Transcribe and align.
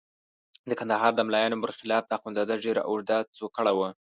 د 0.69 0.71
کندهار 0.79 1.11
د 1.15 1.21
ملایانو 1.27 1.61
برخلاف 1.63 2.03
د 2.07 2.11
اخندزاده 2.19 2.55
ږیره 2.63 2.81
اوږده 2.89 3.17
څوکړه 3.37 3.71
وه. 3.77 3.89